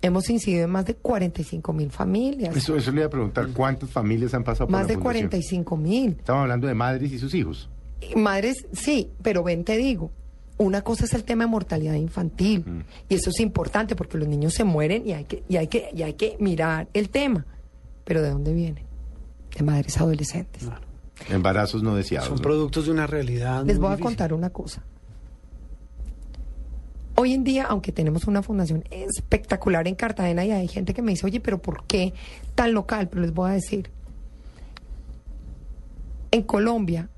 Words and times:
Hemos 0.00 0.30
incidido 0.30 0.64
en 0.64 0.70
más 0.70 0.86
de 0.86 0.94
45 0.94 1.72
mil 1.72 1.90
familias. 1.90 2.56
Eso, 2.56 2.76
eso 2.76 2.90
le 2.92 2.98
iba 2.98 3.06
a 3.06 3.10
preguntar, 3.10 3.48
¿cuántas 3.48 3.90
familias 3.90 4.32
han 4.32 4.44
pasado 4.44 4.66
por 4.66 4.72
más 4.72 4.82
la 4.82 4.88
de 4.88 4.94
fundación? 4.94 5.28
45 5.28 5.76
mil. 5.76 6.10
Estamos 6.18 6.42
hablando 6.42 6.68
de 6.68 6.74
madres 6.74 7.12
y 7.12 7.18
sus 7.18 7.34
hijos. 7.34 7.68
Madres, 8.14 8.66
sí, 8.72 9.10
pero 9.22 9.42
ven, 9.42 9.64
te 9.64 9.76
digo. 9.76 10.10
Una 10.56 10.82
cosa 10.82 11.04
es 11.04 11.14
el 11.14 11.24
tema 11.24 11.44
de 11.44 11.50
mortalidad 11.50 11.94
infantil. 11.94 12.64
Mm. 12.66 12.80
Y 13.08 13.14
eso 13.14 13.30
es 13.30 13.40
importante 13.40 13.96
porque 13.96 14.18
los 14.18 14.28
niños 14.28 14.54
se 14.54 14.64
mueren 14.64 15.06
y 15.06 15.12
hay 15.12 15.24
que, 15.24 15.42
y 15.48 15.56
hay 15.56 15.66
que, 15.66 15.90
y 15.94 16.02
hay 16.02 16.14
que 16.14 16.36
mirar 16.38 16.88
el 16.94 17.10
tema. 17.10 17.44
Pero 18.04 18.22
¿de 18.22 18.30
dónde 18.30 18.52
viene? 18.52 18.84
De 19.56 19.64
madres 19.64 19.98
adolescentes. 19.98 20.68
Embarazos 21.28 21.82
no 21.82 21.94
deseados. 21.94 22.28
Son 22.28 22.36
¿no? 22.36 22.42
productos 22.42 22.86
de 22.86 22.92
una 22.92 23.06
realidad. 23.06 23.64
Les 23.64 23.78
muy 23.78 23.88
voy 23.88 23.96
a 23.96 23.98
contar 23.98 24.32
una 24.32 24.50
cosa. 24.50 24.84
Hoy 27.20 27.34
en 27.34 27.42
día, 27.42 27.64
aunque 27.64 27.90
tenemos 27.90 28.28
una 28.28 28.44
fundación 28.44 28.84
espectacular 28.92 29.88
en 29.88 29.96
Cartagena 29.96 30.44
y 30.44 30.52
hay 30.52 30.68
gente 30.68 30.94
que 30.94 31.02
me 31.02 31.10
dice, 31.10 31.26
oye, 31.26 31.40
pero 31.40 31.60
¿por 31.60 31.82
qué 31.82 32.14
tan 32.54 32.72
local? 32.74 33.08
Pero 33.08 33.22
les 33.22 33.34
voy 33.34 33.50
a 33.50 33.54
decir, 33.54 33.90
en 36.30 36.44
Colombia 36.44 37.10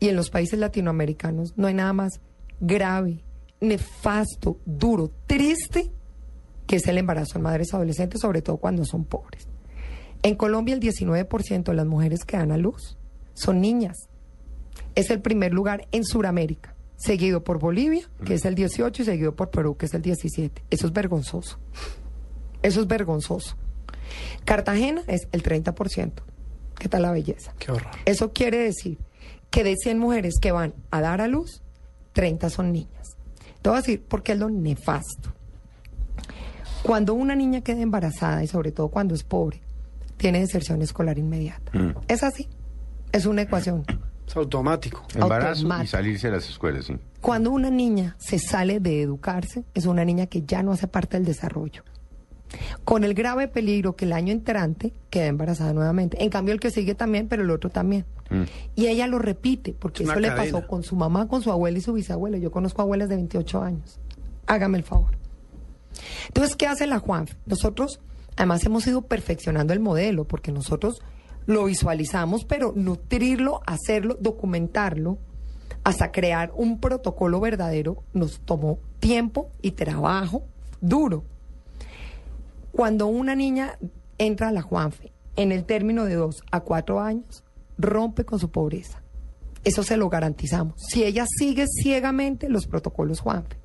y 0.00 0.10
en 0.10 0.16
los 0.16 0.28
países 0.28 0.58
latinoamericanos 0.58 1.54
no 1.56 1.66
hay 1.66 1.72
nada 1.72 1.94
más 1.94 2.20
grave, 2.60 3.24
nefasto, 3.62 4.58
duro, 4.66 5.10
triste 5.26 5.90
que 6.66 6.76
es 6.76 6.86
el 6.86 6.98
embarazo 6.98 7.38
en 7.38 7.44
madres 7.44 7.72
adolescentes, 7.72 8.20
sobre 8.20 8.42
todo 8.42 8.58
cuando 8.58 8.84
son 8.84 9.06
pobres. 9.06 9.48
En 10.22 10.34
Colombia 10.34 10.74
el 10.74 10.80
19% 10.80 11.62
de 11.62 11.74
las 11.74 11.86
mujeres 11.86 12.26
que 12.26 12.36
dan 12.36 12.52
a 12.52 12.58
luz 12.58 12.98
son 13.32 13.62
niñas 13.62 14.10
es 14.94 15.10
el 15.10 15.22
primer 15.22 15.54
lugar 15.54 15.88
en 15.90 16.04
Sudamérica, 16.04 16.74
seguido 16.98 17.44
por 17.44 17.58
Bolivia, 17.58 18.10
que 18.24 18.34
es 18.34 18.44
el 18.44 18.54
18, 18.54 19.02
y 19.02 19.04
seguido 19.04 19.34
por 19.34 19.50
Perú, 19.50 19.76
que 19.76 19.86
es 19.86 19.94
el 19.94 20.02
17. 20.02 20.64
Eso 20.68 20.86
es 20.86 20.92
vergonzoso. 20.92 21.58
Eso 22.62 22.80
es 22.80 22.86
vergonzoso. 22.86 23.56
Cartagena 24.44 25.02
es 25.06 25.28
el 25.32 25.42
30%. 25.42 26.12
¿Qué 26.78 26.88
tal 26.88 27.02
la 27.02 27.12
belleza? 27.12 27.54
Qué 27.58 27.72
horror. 27.72 27.90
Eso 28.04 28.32
quiere 28.32 28.58
decir 28.58 28.98
que 29.50 29.64
de 29.64 29.76
100 29.76 29.98
mujeres 29.98 30.34
que 30.40 30.52
van 30.52 30.74
a 30.90 31.00
dar 31.00 31.20
a 31.20 31.28
luz, 31.28 31.62
30 32.12 32.50
son 32.50 32.72
niñas. 32.72 33.16
Te 33.62 33.70
voy 33.70 33.78
a 33.78 33.80
decir 33.80 34.02
por 34.02 34.22
qué 34.22 34.32
es 34.32 34.38
lo 34.38 34.50
nefasto. 34.50 35.32
Cuando 36.82 37.14
una 37.14 37.34
niña 37.34 37.60
queda 37.62 37.80
embarazada, 37.80 38.42
y 38.42 38.46
sobre 38.46 38.72
todo 38.72 38.88
cuando 38.88 39.14
es 39.14 39.22
pobre, 39.22 39.60
tiene 40.16 40.40
deserción 40.40 40.82
escolar 40.82 41.18
inmediata. 41.18 41.72
Es 42.08 42.22
así. 42.22 42.48
Es 43.12 43.26
una 43.26 43.42
ecuación. 43.42 43.84
Es 44.28 44.36
automático. 44.36 45.04
Embarazo 45.14 45.66
y 45.82 45.86
salirse 45.86 46.28
de 46.28 46.34
las 46.34 46.48
escuelas, 46.48 46.84
sí. 46.84 46.96
Cuando 47.22 47.50
una 47.50 47.70
niña 47.70 48.14
se 48.18 48.38
sale 48.38 48.78
de 48.78 49.02
educarse, 49.02 49.64
es 49.74 49.86
una 49.86 50.04
niña 50.04 50.26
que 50.26 50.42
ya 50.42 50.62
no 50.62 50.72
hace 50.72 50.86
parte 50.86 51.16
del 51.16 51.24
desarrollo. 51.24 51.82
Con 52.84 53.04
el 53.04 53.14
grave 53.14 53.48
peligro 53.48 53.96
que 53.96 54.04
el 54.04 54.12
año 54.12 54.32
entrante 54.32 54.92
queda 55.10 55.26
embarazada 55.26 55.72
nuevamente. 55.72 56.22
En 56.22 56.30
cambio, 56.30 56.54
el 56.54 56.60
que 56.60 56.70
sigue 56.70 56.94
también, 56.94 57.28
pero 57.28 57.42
el 57.42 57.50
otro 57.50 57.70
también. 57.70 58.04
Y 58.74 58.86
ella 58.86 59.06
lo 59.06 59.18
repite, 59.18 59.72
porque 59.72 60.02
Es 60.02 60.10
eso 60.10 60.20
le 60.20 60.30
pasó 60.30 60.66
con 60.66 60.82
su 60.82 60.94
mamá, 60.94 61.28
con 61.28 61.42
su 61.42 61.50
abuela 61.50 61.78
y 61.78 61.80
su 61.80 61.94
bisabuela. 61.94 62.36
Yo 62.36 62.50
conozco 62.50 62.82
abuelas 62.82 63.08
de 63.08 63.16
28 63.16 63.62
años. 63.62 63.98
Hágame 64.46 64.76
el 64.76 64.84
favor. 64.84 65.16
Entonces, 66.26 66.54
¿qué 66.54 66.66
hace 66.66 66.86
la 66.86 66.98
Juanf? 66.98 67.32
Nosotros, 67.46 68.00
además, 68.36 68.64
hemos 68.64 68.86
ido 68.86 69.02
perfeccionando 69.02 69.72
el 69.72 69.80
modelo, 69.80 70.24
porque 70.24 70.52
nosotros 70.52 71.00
lo 71.48 71.64
visualizamos, 71.64 72.44
pero 72.44 72.74
nutrirlo, 72.76 73.62
hacerlo, 73.66 74.18
documentarlo, 74.20 75.16
hasta 75.82 76.12
crear 76.12 76.52
un 76.54 76.78
protocolo 76.78 77.40
verdadero, 77.40 78.04
nos 78.12 78.40
tomó 78.40 78.78
tiempo 79.00 79.50
y 79.62 79.70
trabajo 79.70 80.42
duro. 80.82 81.24
Cuando 82.70 83.06
una 83.06 83.34
niña 83.34 83.78
entra 84.18 84.48
a 84.48 84.52
la 84.52 84.60
Juanfe 84.60 85.10
en 85.36 85.50
el 85.50 85.64
término 85.64 86.04
de 86.04 86.16
dos 86.16 86.44
a 86.50 86.60
cuatro 86.60 87.00
años, 87.00 87.42
rompe 87.78 88.26
con 88.26 88.38
su 88.38 88.50
pobreza. 88.50 89.02
Eso 89.64 89.82
se 89.82 89.96
lo 89.96 90.10
garantizamos. 90.10 90.74
Si 90.76 91.02
ella 91.02 91.24
sigue 91.26 91.64
ciegamente 91.66 92.50
los 92.50 92.66
protocolos 92.66 93.20
Juanfe. 93.20 93.56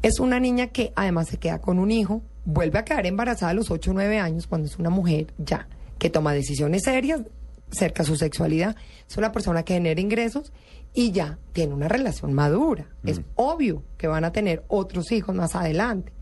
Es 0.00 0.20
una 0.20 0.38
niña 0.38 0.68
que 0.68 0.92
además 0.94 1.26
se 1.26 1.38
queda 1.38 1.60
con 1.60 1.80
un 1.80 1.90
hijo, 1.90 2.22
vuelve 2.44 2.78
a 2.78 2.84
quedar 2.84 3.04
embarazada 3.06 3.50
a 3.50 3.54
los 3.54 3.72
8 3.72 3.90
o 3.90 3.94
9 3.94 4.20
años 4.20 4.46
cuando 4.46 4.68
es 4.68 4.78
una 4.78 4.90
mujer 4.90 5.34
ya, 5.38 5.66
que 5.98 6.10
toma 6.10 6.32
decisiones 6.32 6.82
serias 6.84 7.22
cerca 7.70 8.02
a 8.02 8.06
su 8.06 8.16
sexualidad, 8.16 8.76
es 9.08 9.16
una 9.16 9.32
persona 9.32 9.64
que 9.64 9.74
genera 9.74 10.00
ingresos 10.00 10.52
y 10.92 11.10
ya 11.10 11.38
tiene 11.52 11.74
una 11.74 11.88
relación 11.88 12.32
madura. 12.32 12.88
Es 13.04 13.20
obvio 13.34 13.82
que 13.98 14.06
van 14.06 14.24
a 14.24 14.32
tener 14.32 14.64
otros 14.68 15.10
hijos 15.12 15.34
más 15.34 15.56
adelante. 15.56 16.12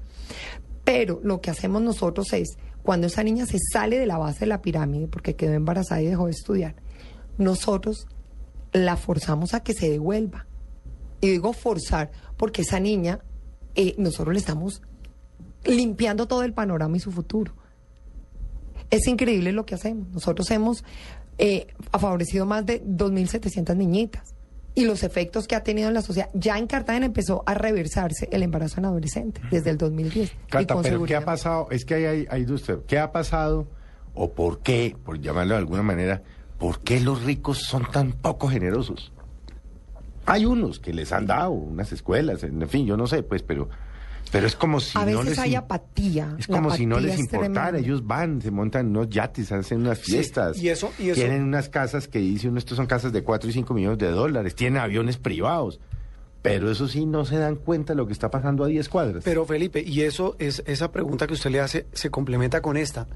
Pero 0.84 1.20
lo 1.22 1.40
que 1.40 1.50
hacemos 1.50 1.82
nosotros 1.82 2.32
es, 2.32 2.56
cuando 2.82 3.06
esa 3.06 3.22
niña 3.22 3.46
se 3.46 3.58
sale 3.58 3.98
de 3.98 4.06
la 4.06 4.18
base 4.18 4.40
de 4.40 4.46
la 4.46 4.62
pirámide 4.62 5.08
porque 5.08 5.36
quedó 5.36 5.52
embarazada 5.52 6.02
y 6.02 6.06
dejó 6.06 6.24
de 6.24 6.32
estudiar, 6.32 6.74
nosotros 7.38 8.08
la 8.72 8.96
forzamos 8.96 9.54
a 9.54 9.60
que 9.60 9.74
se 9.74 9.90
devuelva. 9.90 10.46
Y 11.20 11.30
digo 11.30 11.52
forzar 11.52 12.10
porque 12.36 12.62
esa 12.62 12.80
niña, 12.80 13.20
eh, 13.74 13.94
nosotros 13.98 14.32
le 14.32 14.40
estamos 14.40 14.82
limpiando 15.64 16.26
todo 16.26 16.42
el 16.42 16.54
panorama 16.54 16.96
y 16.96 17.00
su 17.00 17.12
futuro. 17.12 17.54
Es 18.92 19.08
increíble 19.08 19.52
lo 19.52 19.64
que 19.64 19.74
hacemos. 19.74 20.06
Nosotros 20.10 20.50
hemos 20.50 20.84
eh, 21.38 21.68
favorecido 21.98 22.44
más 22.44 22.66
de 22.66 22.84
2.700 22.84 23.74
niñitas. 23.74 24.34
Y 24.74 24.84
los 24.84 25.02
efectos 25.02 25.48
que 25.48 25.54
ha 25.54 25.62
tenido 25.62 25.88
en 25.88 25.94
la 25.94 26.02
sociedad. 26.02 26.28
Ya 26.34 26.58
en 26.58 26.66
Cartagena 26.66 27.06
empezó 27.06 27.42
a 27.46 27.54
reversarse 27.54 28.28
el 28.30 28.42
embarazo 28.42 28.80
en 28.80 28.86
adolescentes 28.86 29.42
desde 29.50 29.70
el 29.70 29.78
2010. 29.78 30.30
y 30.30 30.50
Cata, 30.50 30.74
con 30.74 30.82
pero 30.82 31.02
¿qué 31.04 31.16
ha 31.16 31.24
pasado? 31.24 31.68
Es 31.70 31.86
que 31.86 31.94
hay, 31.94 32.26
hay, 32.28 32.44
dos 32.44 32.64
temas. 32.64 32.84
¿Qué 32.86 32.98
ha 32.98 33.12
pasado 33.12 33.66
o 34.14 34.32
por 34.32 34.60
qué, 34.60 34.94
por 35.02 35.18
llamarlo 35.18 35.54
de 35.54 35.58
alguna 35.58 35.82
manera, 35.82 36.22
por 36.58 36.80
qué 36.80 37.00
los 37.00 37.22
ricos 37.24 37.58
son 37.58 37.90
tan 37.90 38.12
poco 38.12 38.48
generosos? 38.48 39.10
Hay 40.26 40.44
unos 40.44 40.78
que 40.78 40.92
les 40.92 41.12
han 41.12 41.26
dado 41.26 41.50
unas 41.50 41.92
escuelas, 41.92 42.44
en 42.44 42.68
fin, 42.68 42.86
yo 42.86 42.96
no 42.98 43.06
sé, 43.06 43.22
pues, 43.22 43.42
pero, 43.42 43.68
pero 44.32 44.46
es 44.48 44.56
como 44.56 44.80
si 44.80 44.98
A 44.98 45.02
no 45.02 45.06
veces 45.18 45.26
les 45.26 45.38
hay 45.38 45.54
apatía. 45.54 46.34
Es 46.38 46.48
como 46.48 46.70
si 46.72 46.86
no 46.86 46.98
les 46.98 47.14
es 47.14 47.20
importara. 47.20 47.78
Ellos 47.78 48.04
van, 48.04 48.42
se 48.42 48.50
montan 48.50 48.88
unos 48.88 49.08
yates, 49.10 49.52
hacen 49.52 49.82
unas 49.82 49.98
Sí, 49.98 50.12
fiestas. 50.12 50.58
y 50.58 50.68
eso- 50.70 50.90
y 50.98 51.10
eso- 51.10 51.20
Tienen 51.20 51.42
unas 51.44 51.68
casas 51.68 52.08
que 52.08 52.18
dice 52.18 52.48
uno, 52.48 52.58
estos 52.58 52.76
son 52.76 52.86
casas 52.86 53.12
de 53.12 53.22
4 53.22 53.48
y 53.48 53.52
5 53.52 53.74
millones 53.74 53.98
de 53.98 54.10
dólares. 54.10 54.54
Tienen 54.56 54.80
aviones 54.82 55.18
privados. 55.18 55.78
Pero 56.40 56.68
eso 56.72 56.88
sí, 56.88 57.06
no 57.06 57.24
se 57.24 57.36
dan 57.36 57.54
cuenta 57.54 57.92
de 57.92 57.98
lo 57.98 58.08
que 58.08 58.12
está 58.12 58.28
pasando 58.28 58.64
a 58.64 58.66
10 58.66 58.88
cuadras. 58.88 59.22
Pero 59.22 59.46
Felipe, 59.46 59.80
y 59.86 60.00
eso 60.00 60.34
es 60.40 60.64
esa 60.66 60.90
pregunta 60.90 61.28
que 61.28 61.34
usted 61.34 61.50
le 61.50 61.60
hace 61.60 61.86
se 61.92 62.10
complementa 62.10 62.60
con 62.60 62.76
esta 62.76 63.06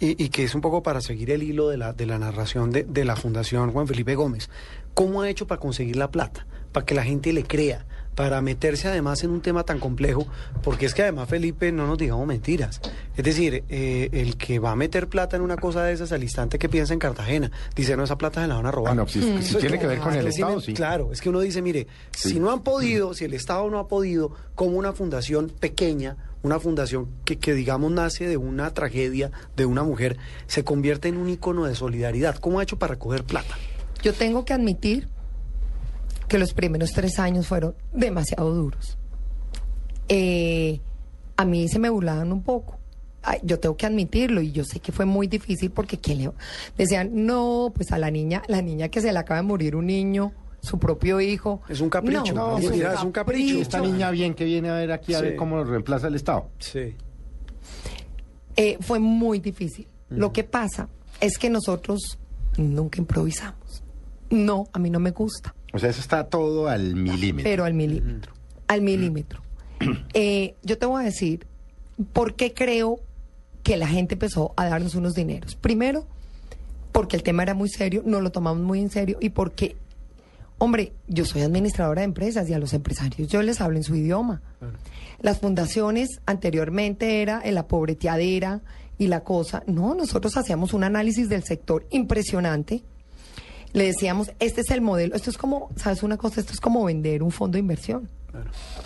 y, 0.00 0.20
y 0.24 0.28
que 0.30 0.42
es 0.42 0.56
un 0.56 0.60
poco 0.60 0.82
para 0.82 1.00
seguir 1.00 1.30
el 1.30 1.44
hilo 1.44 1.68
de 1.68 1.76
la 1.76 1.92
de 1.92 2.04
la 2.06 2.18
narración 2.18 2.70
de, 2.70 2.82
de 2.82 3.04
la 3.04 3.14
Fundación 3.14 3.70
Juan 3.70 3.86
Felipe 3.86 4.16
Gómez. 4.16 4.50
¿Cómo 4.92 5.22
ha 5.22 5.28
hecho 5.28 5.46
para 5.46 5.60
conseguir 5.60 5.94
la 5.94 6.10
plata? 6.10 6.46
Para 6.72 6.84
que 6.84 6.96
la 6.96 7.04
gente 7.04 7.32
le 7.32 7.44
crea, 7.44 7.86
para 8.14 8.40
meterse 8.40 8.88
además 8.88 9.22
en 9.24 9.30
un 9.30 9.40
tema 9.40 9.64
tan 9.64 9.78
complejo, 9.80 10.26
porque 10.62 10.86
es 10.86 10.94
que 10.94 11.02
además 11.02 11.28
Felipe 11.28 11.72
no 11.72 11.86
nos 11.86 11.98
digamos 11.98 12.26
mentiras. 12.26 12.80
Es 13.16 13.24
decir, 13.24 13.64
eh, 13.68 14.08
el 14.12 14.36
que 14.36 14.58
va 14.58 14.72
a 14.72 14.76
meter 14.76 15.08
plata 15.08 15.36
en 15.36 15.42
una 15.42 15.56
cosa 15.56 15.82
de 15.84 15.92
esas 15.92 16.12
al 16.12 16.22
instante 16.22 16.58
que 16.58 16.68
piensa 16.68 16.92
en 16.92 16.98
Cartagena, 16.98 17.50
dice 17.74 17.96
no 17.96 18.04
esa 18.04 18.16
plata 18.18 18.40
se 18.42 18.48
la 18.48 18.54
van 18.56 18.66
a 18.66 18.70
robar. 18.70 18.92
Ah, 18.92 18.94
no, 18.96 19.08
si, 19.08 19.20
si 19.22 19.28
Eso 19.30 19.58
es 19.58 19.62
tiene 19.62 19.78
que 19.78 19.86
ver 19.86 19.98
con 19.98 20.12
el 20.14 20.20
Claro, 20.20 20.28
Estado, 20.28 20.60
sí. 20.60 20.74
Claro, 20.74 21.12
es 21.12 21.20
que 21.20 21.28
uno 21.28 21.40
dice, 21.40 21.60
mire, 21.62 21.86
Sí. 22.16 22.30
si 22.30 22.40
no 22.40 22.50
han 22.52 22.62
podido, 22.62 23.14
si 23.14 23.24
el 23.24 23.34
Estado 23.34 23.68
no 23.70 23.78
ha 23.78 23.88
podido, 23.88 24.32
como 24.54 24.78
una 24.78 24.92
fundación 24.92 25.50
pequeña, 25.60 26.16
una 26.42 26.60
fundación 26.60 27.08
que, 27.24 27.38
que 27.38 27.54
digamos 27.54 27.90
nace 27.90 28.28
de 28.28 28.36
una 28.36 28.72
tragedia 28.74 29.30
de 29.56 29.64
una 29.66 29.82
mujer, 29.82 30.16
se 30.46 30.62
convierte 30.62 31.08
en 31.08 31.16
un 31.16 31.28
icono 31.30 31.64
de 31.64 31.74
solidaridad. 31.74 32.36
¿Cómo 32.36 32.60
ha 32.60 32.62
hecho 32.62 32.78
para 32.78 32.92
recoger 32.94 33.24
plata? 33.24 33.56
Yo 34.02 34.12
tengo 34.12 34.44
que 34.44 34.52
admitir 34.52 35.08
que 36.28 36.38
los 36.38 36.52
primeros 36.54 36.92
tres 36.92 37.18
años 37.18 37.46
fueron 37.46 37.74
demasiado 37.92 38.52
duros. 38.54 38.98
Eh, 40.08 40.80
a 41.36 41.44
mí 41.44 41.68
se 41.68 41.78
me 41.78 41.88
burlaban 41.88 42.32
un 42.32 42.42
poco. 42.42 42.78
Ay, 43.22 43.38
yo 43.42 43.58
tengo 43.58 43.76
que 43.76 43.86
admitirlo 43.86 44.42
y 44.42 44.52
yo 44.52 44.64
sé 44.64 44.80
que 44.80 44.92
fue 44.92 45.06
muy 45.06 45.26
difícil 45.26 45.70
porque 45.70 45.98
¿quién 45.98 46.18
le 46.18 46.30
decían 46.76 47.10
no 47.24 47.72
pues 47.74 47.90
a 47.90 47.96
la 47.98 48.10
niña 48.10 48.42
la 48.48 48.60
niña 48.60 48.90
que 48.90 49.00
se 49.00 49.10
le 49.12 49.18
acaba 49.18 49.40
de 49.40 49.46
morir 49.46 49.76
un 49.76 49.86
niño 49.86 50.32
su 50.60 50.78
propio 50.78 51.20
hijo 51.22 51.62
Es 51.68 51.80
un 51.80 51.88
capricho. 51.88 52.34
no, 52.34 52.58
No, 52.58 52.70
mira, 52.70 52.92
es 52.94 53.02
un 53.02 53.12
capricho. 53.12 53.58
Esta 53.60 53.80
niña 53.80 54.10
bien 54.10 54.34
que 54.34 54.44
viene 54.44 54.68
a 54.68 54.74
ver 54.74 54.92
aquí 54.92 55.14
a 55.14 55.18
Sí. 55.20 55.24
ver 55.24 55.36
cómo 55.36 55.56
lo 55.56 55.64
reemplaza 55.64 56.08
el 56.08 56.14
Estado. 56.16 56.48
Sí. 56.58 56.96
Eh, 58.56 58.76
fue 58.80 58.98
muy 58.98 59.40
difícil. 59.40 59.86
Lo 60.10 60.32
que 60.32 60.44
pasa 60.44 60.88
es 61.20 61.38
que 61.38 61.48
nosotros 61.50 62.18
nunca 62.56 62.98
improvisamos. 63.00 63.82
No, 64.30 64.68
a 64.72 64.78
mí 64.78 64.90
no 64.90 65.00
me 65.00 65.10
gusta, 65.10 65.54
O 65.74 65.78
sea, 65.78 65.90
eso 65.90 66.00
está 66.00 66.24
todo 66.28 66.68
al 66.68 66.94
milímetro. 66.94 67.50
pero 67.50 67.64
al 67.64 67.74
milímetro. 67.74 68.32
Al 68.68 68.80
milímetro. 68.80 69.42
Eh, 70.14 70.54
yo 70.62 70.78
te 70.78 70.86
voy 70.86 71.02
a 71.02 71.04
decir 71.04 71.46
por 72.12 72.36
qué 72.36 72.54
creo 72.54 73.00
que 73.64 73.76
la 73.76 73.88
gente 73.88 74.14
empezó 74.14 74.54
a 74.56 74.66
darnos 74.66 74.94
unos 74.94 75.14
dineros. 75.14 75.56
Primero, 75.56 76.06
porque 76.92 77.16
el 77.16 77.22
tema 77.22 77.42
era 77.42 77.54
muy 77.54 77.68
serio, 77.68 78.02
no 78.06 78.20
lo 78.20 78.30
tomamos 78.30 78.62
muy 78.62 78.80
en 78.80 78.88
serio 78.88 79.18
y 79.20 79.30
porque, 79.30 79.76
hombre, 80.58 80.92
yo 81.08 81.24
soy 81.24 81.42
administradora 81.42 82.02
de 82.02 82.06
empresas 82.06 82.48
y 82.48 82.54
a 82.54 82.58
los 82.58 82.72
empresarios 82.72 83.28
yo 83.28 83.42
les 83.42 83.60
hablo 83.60 83.76
en 83.76 83.82
su 83.82 83.96
idioma. 83.96 84.40
Las 85.20 85.40
fundaciones 85.40 86.20
anteriormente 86.24 87.20
era 87.20 87.42
en 87.44 87.56
la 87.56 87.66
pobreteadera 87.66 88.62
y 88.96 89.08
la 89.08 89.24
cosa. 89.24 89.64
No, 89.66 89.94
nosotros 89.94 90.36
hacíamos 90.36 90.72
un 90.72 90.84
análisis 90.84 91.28
del 91.28 91.42
sector 91.42 91.86
impresionante. 91.90 92.84
Le 93.74 93.84
decíamos, 93.84 94.30
este 94.38 94.62
es 94.62 94.70
el 94.70 94.80
modelo, 94.80 95.14
esto 95.14 95.28
es 95.28 95.36
como, 95.36 95.68
¿sabes 95.76 96.02
una 96.02 96.16
cosa? 96.16 96.40
Esto 96.40 96.52
es 96.54 96.60
como 96.60 96.82
vender 96.84 97.22
un 97.22 97.30
fondo 97.30 97.56
de 97.56 97.60
inversión. 97.60 98.08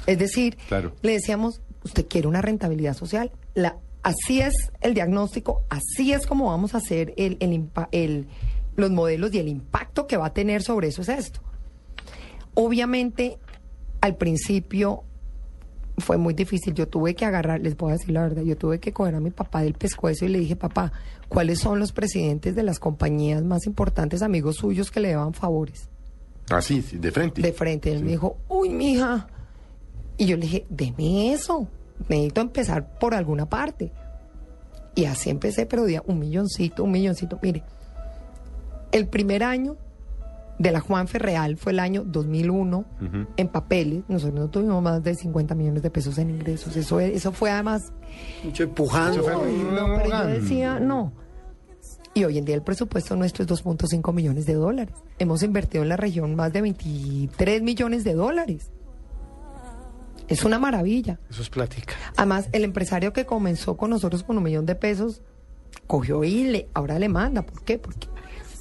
Es 0.07 0.19
decir, 0.19 0.57
Claro. 0.69 0.93
le 1.03 1.13
decíamos, 1.13 1.61
usted 1.85 2.07
quiere 2.09 2.27
una 2.27 2.43
rentabilidad 2.43 2.95
social, 2.97 3.31
la, 3.55 3.77
así 4.03 4.41
es 4.41 4.55
el 4.81 4.95
diagnóstico, 4.95 5.63
así 5.69 6.13
es 6.13 6.27
como 6.27 6.47
vamos 6.47 6.75
a 6.75 6.79
hacer 6.79 7.15
el, 7.17 7.37
el 7.41 7.69
el- 7.93 8.27
los 8.77 8.91
modelos 8.91 9.33
y 9.35 9.39
el 9.39 9.49
impacto 9.49 10.07
que 10.07 10.17
va 10.17 10.27
a 10.27 10.33
tener 10.35 10.63
sobre 10.63 10.89
eso 10.89 11.03
es 11.03 11.09
esto. 11.09 11.41
Obviamente, 12.55 13.39
al 14.01 14.17
principio 14.17 15.05
fue 15.99 16.17
muy 16.17 16.35
difícil. 16.35 16.75
Yo 16.75 16.89
tuve 16.89 17.15
que 17.15 17.25
agarrar, 17.25 17.61
les 17.61 17.77
voy 17.77 17.91
a 17.91 17.93
decir 17.95 18.11
la 18.11 18.23
verdad, 18.23 18.43
yo 18.43 18.57
tuve 18.57 18.79
que 18.81 18.93
coger 18.93 19.15
a 19.15 19.21
mi 19.21 19.31
papá 19.31 19.63
del 19.63 19.75
pescuezo 19.75 20.25
y 20.25 20.29
le 20.29 20.39
dije, 20.39 20.57
papá, 20.57 20.93
¿cuáles 21.29 21.59
son 21.59 21.79
los 21.79 21.93
presidentes 21.93 22.55
de 22.55 22.63
las 22.63 22.79
compañías 22.79 23.43
más 23.45 23.67
importantes, 23.67 24.23
amigos 24.23 24.57
suyos, 24.57 24.91
que 24.91 25.01
le 25.01 25.13
daban 25.13 25.35
favores? 25.35 25.89
Así, 26.51 26.81
sí, 26.83 26.97
de 26.99 27.11
frente. 27.13 27.43
de 27.43 27.53
frente. 27.53 27.93
Él 27.93 27.99
Sí. 27.99 28.05
me 28.05 28.11
dijo, 28.13 28.37
uy, 28.49 28.71
mija. 28.71 29.29
Y 30.17 30.27
yo 30.27 30.37
le 30.37 30.43
dije, 30.43 30.67
deme 30.71 31.33
eso. 31.33 31.69
Necesito 32.09 32.41
empezar 32.41 32.99
por 32.99 33.15
alguna 33.15 33.49
parte. 33.49 33.93
Y 34.95 35.05
así 35.05 35.31
empecé, 35.31 35.67
pero 35.67 35.85
di 35.85 35.97
un 36.07 36.19
milloncito, 36.19 36.85
un 36.85 36.91
milloncito. 36.93 37.39
Mire, 37.43 37.63
el 38.93 39.07
primer 39.09 39.43
año 39.45 39.77
de 40.59 40.73
la 40.73 40.81
Juanfe 40.81 41.19
Real 41.19 41.57
fue 41.57 41.73
el 41.73 41.79
año 41.79 42.03
2001 42.05 42.85
en 43.37 43.49
papeles. 43.49 44.03
Nosotros 44.09 44.41
no 44.41 44.49
tuvimos 44.51 44.83
más 44.83 45.03
de 45.03 45.15
50 45.15 45.55
millones 45.55 45.83
de 45.83 45.91
pesos 45.91 46.19
en 46.19 46.31
ingresos. 46.31 46.77
Eso, 46.77 47.01
eso 47.01 47.33
fue 47.33 47.51
además 47.51 47.93
Mucho 48.45 48.65
empujando. 48.65 49.23
no, 49.73 49.87
pero 49.97 50.11
yo 50.11 50.27
decía, 50.27 50.81
no. 50.81 51.13
Y 52.15 52.25
hoy 52.25 52.39
en 52.39 52.45
día 52.45 52.57
el 52.57 52.63
presupuesto 52.63 53.15
nuestro 53.15 53.45
es 53.45 53.51
2.5 53.51 54.13
millones 54.13 54.47
de 54.47 54.55
dólares. 54.55 54.95
Hemos 55.21 55.43
invertido 55.45 55.83
en 55.85 55.91
la 55.91 55.97
región 55.97 56.35
más 56.35 56.53
de 56.53 56.63
23 56.63 57.63
millones 57.63 58.03
de 58.03 58.15
dólares. 58.15 58.71
Es 60.27 60.45
una 60.45 60.59
maravilla. 60.59 61.21
Eso 61.31 61.43
es 61.43 61.49
plática. 61.49 61.95
Además, 62.17 62.49
el 62.53 62.65
empresario 62.65 63.13
que 63.13 63.25
comenzó 63.25 63.77
con 63.77 63.91
nosotros 63.91 64.25
con 64.25 64.37
un 64.37 64.43
millón 64.43 64.67
de 64.67 64.75
pesos, 64.75 65.23
cogió 65.87 66.25
y 66.25 66.45
le, 66.45 66.69
ahora 66.75 66.99
le 66.99 67.09
manda. 67.09 67.43
¿Por 67.43 67.63
qué? 67.63 67.79
Porque 67.79 68.09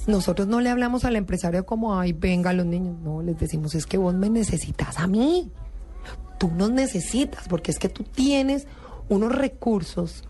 nosotros 0.08 0.48
no 0.48 0.60
le 0.60 0.70
hablamos 0.70 1.04
al 1.04 1.14
empresario 1.14 1.64
como, 1.64 1.96
ay, 1.98 2.12
venga 2.12 2.52
los 2.52 2.66
niños. 2.66 2.96
No, 3.02 3.22
les 3.22 3.38
decimos, 3.38 3.74
es 3.76 3.86
que 3.86 3.96
vos 3.98 4.14
me 4.14 4.28
necesitas 4.28 4.98
a 4.98 5.06
mí. 5.06 5.52
Tú 6.38 6.50
nos 6.50 6.70
necesitas, 6.70 7.46
porque 7.48 7.70
es 7.70 7.78
que 7.78 7.88
tú 7.88 8.02
tienes 8.04 8.66
unos 9.08 9.32
recursos, 9.34 10.24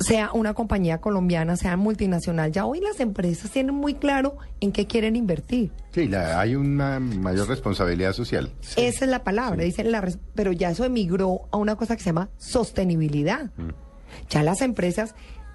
sea 0.00 0.32
una 0.32 0.54
compañía 0.54 1.00
colombiana, 1.00 1.56
sea 1.56 1.76
multinacional. 1.76 2.50
Ya 2.52 2.66
hoy 2.66 2.80
las 2.80 2.98
empresas 3.00 3.50
tienen 3.52 3.74
muy 3.76 3.94
claro 3.94 4.36
en 4.60 4.72
qué 4.72 4.86
quieren 4.86 5.14
invertir. 5.14 5.70
Sí, 5.92 6.08
la- 6.08 6.40
hay 6.40 6.56
una 6.56 6.98
mayor 7.00 7.48
responsabilidad 7.48 8.12
social. 8.12 8.50
Esa 8.76 9.04
es 9.04 9.10
la 9.10 9.22
palabra, 9.22 9.62
dicen 9.62 9.92
la 9.92 10.00
res- 10.00 10.18
pero 10.34 10.50
ya 10.52 10.70
eso 10.70 10.84
emigró 10.84 11.42
a 11.52 11.56
una 11.58 11.76
cosa 11.76 11.94
que 11.96 12.02
se 12.02 12.10
llama 12.10 12.28
sostenibilidad. 12.38 13.50
Ya 14.30 14.42
las 14.42 14.60
empresas 14.62 15.14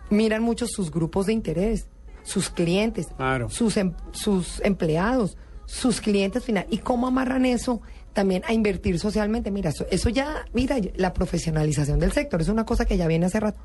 miran 0.10 0.42
mucho 0.42 0.66
sus 0.68 0.89
grupos 0.92 1.25
de 1.25 1.33
interés, 1.33 1.88
sus 2.24 2.50
clientes, 2.50 3.07
Claro. 3.16 3.50
sus, 3.50 3.77
em- 3.77 3.94
sus 4.12 4.60
empleados, 4.62 5.38
sus 5.66 6.01
clientes 6.01 6.44
final. 6.44 6.66
¿Y 6.69 6.80
cómo 6.80 7.07
amarran 7.07 7.45
eso 7.45 7.81
también 8.13 8.44
a 8.48 8.54
invertir 8.54 9.00
socialmente? 9.00 9.51
Mira, 9.51 9.69
eso, 9.69 9.86
eso 9.92 10.10
ya, 10.10 10.45
mira, 10.54 10.77
la 10.95 11.13
profesionalización 11.13 12.00
del 12.00 12.12
sector 12.12 12.42
es 12.42 12.50
una 12.50 12.66
cosa 12.66 12.86
que 12.86 12.98
ya 12.98 13.07
viene 13.07 13.25
hace 13.27 13.39
rato. 13.39 13.60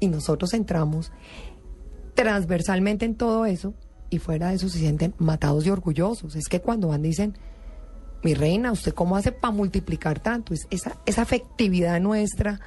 Y 0.00 0.08
nosotros 0.08 0.54
entramos 0.54 1.10
transversalmente 2.14 3.04
en 3.04 3.14
todo 3.14 3.46
eso 3.46 3.74
y 4.10 4.18
fuera 4.18 4.48
de 4.48 4.56
eso 4.56 4.68
se 4.68 4.78
sienten 4.78 5.14
matados 5.18 5.66
y 5.66 5.70
orgullosos. 5.70 6.34
Es 6.36 6.48
que 6.48 6.60
cuando 6.60 6.88
van 6.88 7.02
dicen, 7.02 7.36
mi 8.22 8.34
reina, 8.34 8.72
¿usted 8.72 8.92
cómo 8.94 9.16
hace 9.16 9.32
para 9.32 9.52
multiplicar 9.52 10.18
tanto? 10.20 10.54
Es 10.54 10.66
esa, 10.70 10.96
esa 11.06 11.22
afectividad 11.22 12.00
nuestra 12.00 12.60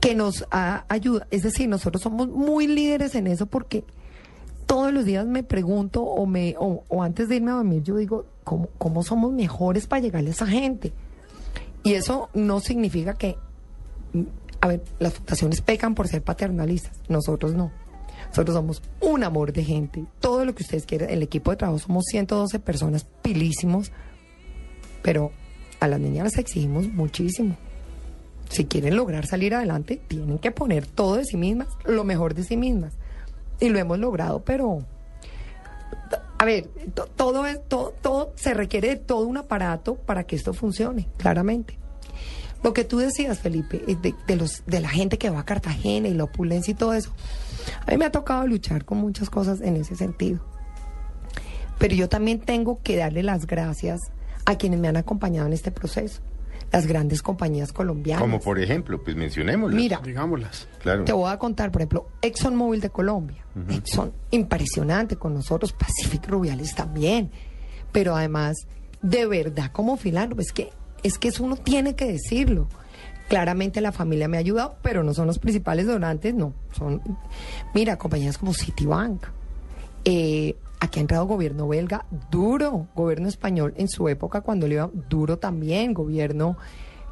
que 0.00 0.14
nos 0.14 0.44
ayuda. 0.50 1.26
Es 1.30 1.42
decir, 1.42 1.68
nosotros 1.68 2.02
somos 2.02 2.28
muy 2.28 2.66
líderes 2.66 3.14
en 3.14 3.26
eso 3.26 3.46
porque 3.46 3.84
todos 4.68 4.92
los 4.92 5.06
días 5.06 5.26
me 5.26 5.42
pregunto 5.42 6.02
o, 6.02 6.26
me, 6.26 6.54
o, 6.58 7.02
antes 7.02 7.28
de 7.28 7.36
irme 7.36 7.50
a 7.50 7.54
dormir 7.54 7.82
yo 7.82 7.96
digo, 7.96 8.26
¿cómo, 8.44 8.68
¿cómo 8.76 9.02
somos 9.02 9.32
mejores 9.32 9.86
para 9.86 10.02
llegarle 10.02 10.28
a 10.28 10.32
esa 10.32 10.46
gente? 10.46 10.92
Y 11.82 11.94
eso 11.94 12.28
no 12.34 12.60
significa 12.60 13.14
que, 13.14 13.36
a 14.60 14.68
ver, 14.68 14.84
las 14.98 15.14
fundaciones 15.14 15.62
pecan 15.62 15.94
por 15.94 16.06
ser 16.06 16.22
paternalistas, 16.22 16.92
nosotros 17.08 17.54
no. 17.54 17.72
Nosotros 18.28 18.54
somos 18.54 18.82
un 19.00 19.24
amor 19.24 19.54
de 19.54 19.64
gente. 19.64 20.04
Todo 20.20 20.44
lo 20.44 20.54
que 20.54 20.62
ustedes 20.62 20.84
quieran, 20.84 21.08
el 21.08 21.22
equipo 21.22 21.50
de 21.50 21.56
trabajo 21.56 21.78
somos 21.78 22.04
112 22.10 22.58
personas 22.58 23.06
pilísimos, 23.22 23.90
pero 25.02 25.32
a 25.80 25.88
las 25.88 25.98
niñas 25.98 26.24
les 26.24 26.38
exigimos 26.38 26.88
muchísimo. 26.88 27.56
Si 28.50 28.66
quieren 28.66 28.96
lograr 28.96 29.26
salir 29.26 29.54
adelante, 29.54 29.98
tienen 30.08 30.38
que 30.38 30.50
poner 30.50 30.86
todo 30.86 31.16
de 31.16 31.24
sí 31.24 31.38
mismas, 31.38 31.68
lo 31.86 32.04
mejor 32.04 32.34
de 32.34 32.44
sí 32.44 32.58
mismas. 32.58 32.92
Y 33.60 33.68
lo 33.70 33.78
hemos 33.78 33.98
logrado, 33.98 34.42
pero 34.44 34.84
a 36.38 36.44
ver, 36.44 36.68
to- 36.94 37.06
todo 37.16 37.42
todo, 37.68 37.92
todo 38.00 38.32
se 38.36 38.54
requiere 38.54 38.88
de 38.90 38.96
todo 38.96 39.26
un 39.26 39.36
aparato 39.36 39.96
para 39.96 40.24
que 40.24 40.36
esto 40.36 40.54
funcione, 40.54 41.08
claramente. 41.16 41.76
Lo 42.62 42.72
que 42.72 42.84
tú 42.84 42.98
decías, 42.98 43.38
Felipe, 43.38 43.82
es 43.86 44.00
de, 44.02 44.14
de 44.26 44.36
los 44.36 44.64
de 44.66 44.80
la 44.80 44.88
gente 44.88 45.16
que 45.18 45.30
va 45.30 45.40
a 45.40 45.44
Cartagena 45.44 46.08
y 46.08 46.14
la 46.14 46.24
opulencia 46.24 46.72
y 46.72 46.74
todo 46.74 46.92
eso. 46.94 47.12
A 47.86 47.90
mí 47.90 47.96
me 47.98 48.04
ha 48.04 48.10
tocado 48.12 48.46
luchar 48.46 48.84
con 48.84 48.98
muchas 48.98 49.30
cosas 49.30 49.60
en 49.60 49.76
ese 49.76 49.94
sentido. 49.96 50.40
Pero 51.78 51.94
yo 51.94 52.08
también 52.08 52.40
tengo 52.40 52.80
que 52.82 52.96
darle 52.96 53.22
las 53.22 53.46
gracias 53.46 54.00
a 54.44 54.56
quienes 54.56 54.80
me 54.80 54.88
han 54.88 54.96
acompañado 54.96 55.46
en 55.46 55.52
este 55.52 55.70
proceso. 55.70 56.20
Las 56.70 56.86
grandes 56.86 57.22
compañías 57.22 57.72
colombianas. 57.72 58.20
Como 58.20 58.40
por 58.40 58.58
ejemplo, 58.58 59.02
pues 59.02 59.16
mencionémoslas. 59.16 59.74
Mira, 59.74 60.00
Digámoslas. 60.04 60.68
Claro. 60.82 61.04
te 61.04 61.12
voy 61.12 61.30
a 61.30 61.38
contar, 61.38 61.70
por 61.70 61.80
ejemplo, 61.80 62.08
ExxonMobil 62.20 62.80
de 62.80 62.90
Colombia. 62.90 63.44
Exxon, 63.70 64.12
impresionante 64.30 65.16
con 65.16 65.34
nosotros, 65.34 65.72
Pacific 65.72 66.28
Rubiales 66.28 66.74
también. 66.74 67.30
Pero 67.90 68.14
además, 68.14 68.56
de 69.00 69.26
verdad, 69.26 69.70
como 69.72 69.96
filántropo, 69.96 70.42
es 70.42 70.52
que, 70.52 70.70
es 71.02 71.18
que 71.18 71.28
eso 71.28 71.42
uno 71.42 71.56
tiene 71.56 71.94
que 71.96 72.04
decirlo. 72.04 72.68
Claramente 73.28 73.80
la 73.80 73.92
familia 73.92 74.28
me 74.28 74.36
ha 74.36 74.40
ayudado, 74.40 74.76
pero 74.82 75.02
no 75.02 75.12
son 75.14 75.26
los 75.26 75.38
principales 75.38 75.86
donantes, 75.86 76.34
no. 76.34 76.52
Son, 76.72 77.00
mira, 77.74 77.96
compañías 77.96 78.38
como 78.38 78.52
Citibank. 78.54 79.24
Eh, 80.04 80.56
aquí 80.88 80.98
ha 80.98 81.02
entrado 81.02 81.26
gobierno 81.26 81.68
belga 81.68 82.04
duro, 82.30 82.88
gobierno 82.94 83.28
español 83.28 83.74
en 83.76 83.88
su 83.88 84.08
época 84.08 84.40
cuando 84.40 84.66
le 84.66 84.74
iba 84.74 84.90
duro 85.08 85.38
también, 85.38 85.94
gobierno 85.94 86.56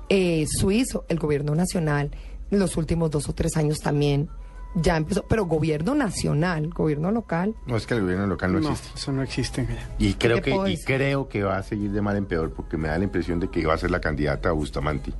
eh, 0.09 0.47
suizo, 0.49 1.04
el 1.09 1.18
gobierno 1.18 1.54
nacional, 1.54 2.11
en 2.50 2.59
los 2.59 2.76
últimos 2.76 3.11
dos 3.11 3.28
o 3.28 3.35
tres 3.35 3.56
años 3.56 3.78
también 3.80 4.28
ya 4.75 4.97
empezó, 4.97 5.25
pero 5.26 5.47
gobierno 5.47 5.95
nacional, 5.95 6.68
gobierno 6.68 7.11
local, 7.11 7.54
No, 7.66 7.76
es 7.76 7.87
que 7.87 7.95
el 7.95 8.02
gobierno 8.02 8.26
local 8.26 8.52
no, 8.52 8.61
No, 8.61 8.71
existe. 8.73 8.99
eso 8.99 9.12
no 9.12 9.23
existe. 9.23 9.66
Y 9.99 10.14
creo 10.14 10.42
que 10.42 10.50
y 10.71 10.76
creo 10.83 11.28
que 11.28 11.42
va 11.42 11.56
a 11.56 11.62
seguir 11.62 11.90
de 11.92 12.02
mal 12.02 12.16
en 12.16 12.26
peor 12.26 12.50
porque 12.52 12.76
me 12.76 12.88
da 12.88 12.99
la 12.99 13.04
impresión 13.04 13.40
de 13.40 13.49
que 13.49 13.64
va 13.66 13.75
a 13.75 13.78
ser 13.78 13.90
la 13.90 14.00
candidata 14.00 14.52
Bustamante, 14.52 15.12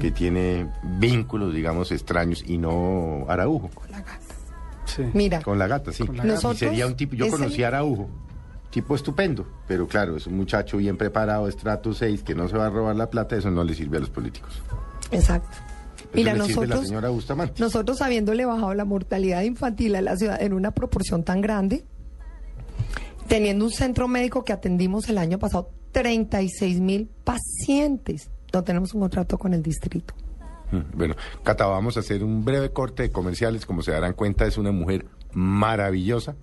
que 0.00 0.10
tiene 0.12 0.68
vínculos, 0.98 1.52
digamos, 1.52 1.90
extraños 1.92 2.44
y 2.46 2.58
no 2.58 3.26
Araujo. 3.28 3.68
con 3.74 3.90
la 3.90 3.98
gata. 3.98 4.39
Sí. 4.96 5.02
Mira, 5.14 5.42
Con 5.42 5.58
la 5.58 5.66
gata, 5.66 5.92
sí. 5.92 6.04
La 6.06 6.12
gata. 6.12 6.24
Nosotros, 6.24 6.58
sería 6.58 6.86
un 6.86 6.96
tipo, 6.96 7.14
yo 7.14 7.28
conocí 7.28 7.62
a 7.62 7.68
Araujo, 7.68 8.08
tipo 8.70 8.94
estupendo, 8.94 9.46
pero 9.66 9.86
claro, 9.86 10.16
es 10.16 10.26
un 10.26 10.36
muchacho 10.36 10.76
bien 10.78 10.96
preparado, 10.96 11.48
estrato 11.48 11.92
6, 11.92 12.22
que 12.22 12.34
no 12.34 12.48
se 12.48 12.56
va 12.56 12.66
a 12.66 12.70
robar 12.70 12.96
la 12.96 13.10
plata, 13.10 13.36
eso 13.36 13.50
no 13.50 13.64
le 13.64 13.74
sirve 13.74 13.96
a 13.98 14.00
los 14.00 14.10
políticos. 14.10 14.62
exacto. 15.10 15.56
Eso 16.00 16.08
Mira, 16.14 16.32
la 16.32 16.38
nosotros, 16.46 16.86
señora 16.86 17.08
Bustamante. 17.10 17.60
nosotros 17.60 18.02
habiéndole 18.02 18.44
bajado 18.44 18.74
la 18.74 18.84
mortalidad 18.84 19.42
infantil 19.42 19.94
a 19.94 20.00
la 20.00 20.16
ciudad 20.16 20.42
en 20.42 20.54
una 20.54 20.72
proporción 20.72 21.22
tan 21.22 21.40
grande, 21.40 21.84
teniendo 23.28 23.64
un 23.64 23.70
centro 23.70 24.08
médico 24.08 24.44
que 24.44 24.52
atendimos 24.52 25.08
el 25.08 25.18
año 25.18 25.38
pasado 25.38 25.70
36 25.92 26.80
mil 26.80 27.08
pacientes, 27.24 28.28
no 28.52 28.64
tenemos 28.64 28.92
un 28.94 29.02
contrato 29.02 29.38
con 29.38 29.54
el 29.54 29.62
distrito. 29.62 30.14
Mm, 30.70 30.96
Bueno, 30.96 31.16
Cata, 31.42 31.66
vamos 31.66 31.96
a 31.96 32.00
hacer 32.00 32.22
un 32.24 32.44
breve 32.44 32.70
corte 32.70 33.04
de 33.04 33.10
comerciales. 33.10 33.66
Como 33.66 33.82
se 33.82 33.92
darán 33.92 34.12
cuenta, 34.14 34.46
es 34.46 34.58
una 34.58 34.72
mujer 34.72 35.06
maravillosa. 35.32 36.36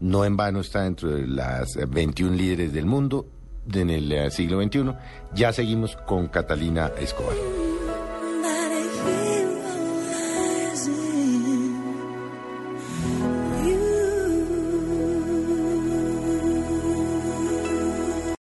No 0.00 0.24
en 0.24 0.36
vano 0.36 0.60
está 0.60 0.82
dentro 0.82 1.10
de 1.10 1.26
las 1.26 1.76
eh, 1.76 1.86
21 1.86 2.34
líderes 2.34 2.72
del 2.72 2.86
mundo 2.86 3.26
en 3.72 3.90
el 3.90 4.10
eh, 4.12 4.30
siglo 4.30 4.62
XXI. 4.62 4.94
Ya 5.34 5.52
seguimos 5.52 5.96
con 5.96 6.28
Catalina 6.28 6.90
Escobar. 6.98 7.59